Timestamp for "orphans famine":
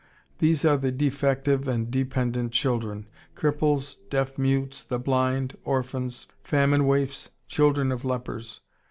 5.63-6.87